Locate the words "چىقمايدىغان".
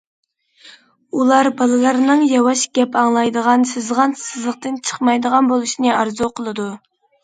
4.91-5.57